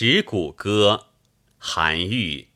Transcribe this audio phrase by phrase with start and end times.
[0.00, 1.06] 石鼓歌，
[1.58, 2.50] 韩愈。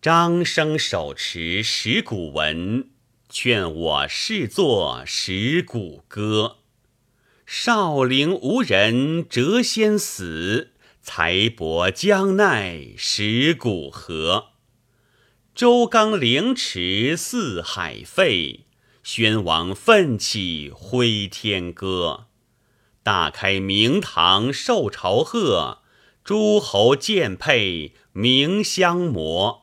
[0.00, 2.88] 张生手持石鼓文，
[3.28, 6.56] 劝我试作石鼓歌。
[7.44, 10.72] 少陵无人谪仙死，
[11.02, 14.52] 才薄将奈石鼓何？
[15.54, 18.64] 周刚凌迟四海废，
[19.02, 22.28] 宣王奋起挥天歌。
[23.02, 25.81] 大开明堂受朝贺，
[26.24, 29.62] 诸侯剑佩鸣相摩。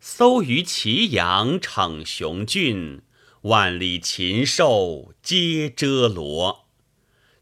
[0.00, 3.02] 搜于祁阳逞雄峻，
[3.42, 6.66] 万里禽兽皆遮罗。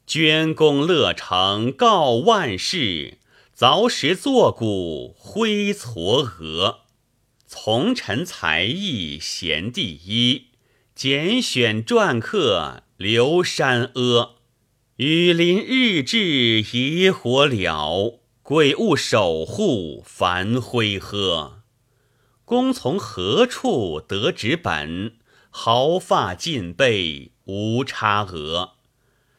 [0.06, 3.18] 捐功乐成告万世，
[3.56, 6.80] 凿石作鼓挥嵯峨。
[7.46, 10.48] 从臣才艺贤第一，
[10.94, 14.39] 拣选篆刻留山阿。
[15.02, 21.62] 雨淋日至野火燎，鬼物守护繁辉呵。
[22.44, 25.14] 公从何处得纸本？
[25.48, 28.72] 毫发尽备无差额。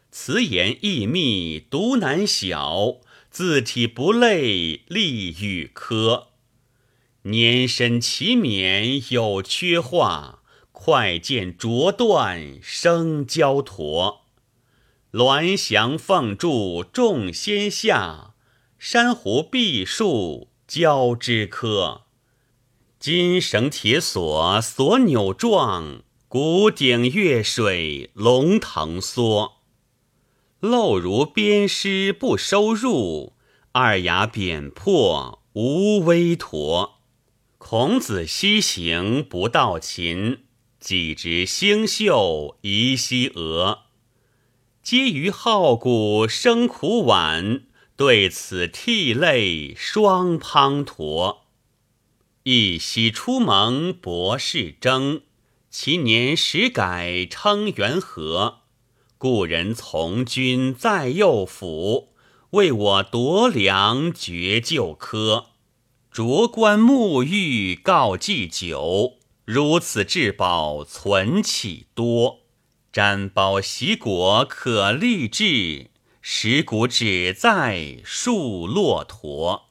[0.09, 2.95] 词言意密独难晓，
[3.29, 6.29] 字体不类隶与科。
[7.21, 14.20] 年深其免有缺画，快见着断生焦驼。
[15.13, 18.33] 鸾翔凤柱众仙下，
[18.79, 22.03] 珊瑚碧树交枝柯。
[22.97, 29.57] 金绳铁锁锁扭状，古鼎月水龙腾缩。
[30.61, 33.33] 漏如鞭尸不收入，
[33.73, 36.99] 二牙扁破无微驼。
[37.57, 40.45] 孔子西行不到秦，
[40.79, 43.90] 几直星宿移西额。
[44.83, 47.61] 皆于好古生苦晚，
[47.95, 51.41] 对此涕泪双滂沱。
[52.41, 55.21] 一夕出蒙博士征，
[55.69, 58.61] 其年始改称元和。
[59.19, 62.13] 故人从军在右府，
[62.49, 65.49] 为我夺粮绝旧科。
[66.11, 72.40] 着冠沐浴告祭酒，如此至宝存岂多？
[72.93, 75.91] 瞻褒习果可立志，
[76.21, 79.69] 石鼓只在树骆驼。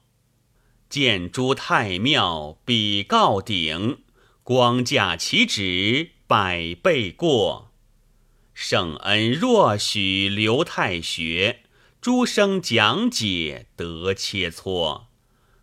[0.89, 3.99] 见诸太庙比告鼎，
[4.41, 7.71] 光驾其旨百倍过。
[8.55, 11.59] 圣恩若许留太学，
[12.01, 15.03] 诸生讲解得切磋。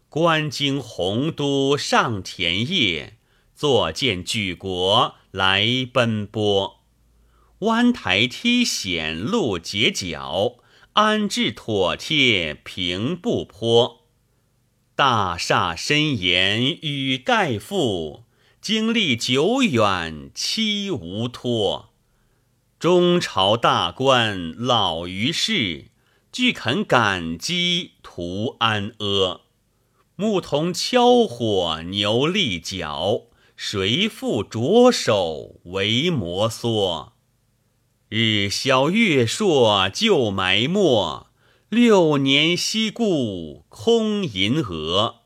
[0.08, 3.18] 观经洪都上田野，
[3.56, 6.77] 坐见举国来奔波。
[7.60, 10.58] 弯台梯险路截角，
[10.92, 14.02] 安置妥帖平步坡。
[14.94, 18.22] 大厦深檐与盖覆，
[18.60, 21.90] 经历久远期无托。
[22.78, 25.86] 中朝大官老于世，
[26.30, 29.40] 俱肯感激图安阿。
[30.14, 33.22] 牧童敲火牛立角，
[33.56, 37.17] 谁复着手为摩挲？
[38.10, 41.26] 日消月朔旧埋没，
[41.68, 45.16] 六年西顾空银额。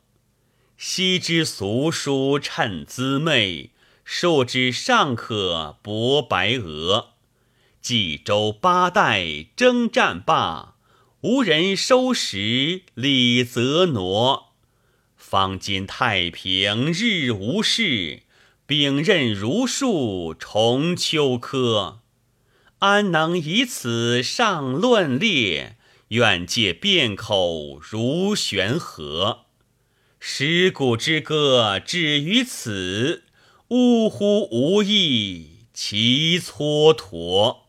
[0.76, 3.70] 昔之俗书趁滋味，
[4.02, 7.10] 数之尚可博白鹅。
[7.80, 10.74] 冀州八代征战罢，
[11.20, 14.54] 无人收拾李泽挪。
[15.16, 18.24] 方今太平日无事，
[18.66, 22.01] 秉任如树重秋柯。
[22.82, 25.76] 安能以此上论列？
[26.08, 29.42] 愿借辩口如悬河。
[30.18, 33.22] 石鼓之歌止于此，
[33.68, 37.61] 呜呼无益其蹉跎。